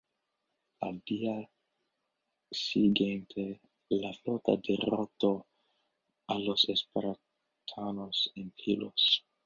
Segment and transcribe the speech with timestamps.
[0.79, 1.47] Al día
[2.49, 5.45] siguiente la flota derrotó
[6.25, 9.23] a los espartanos en Pilos.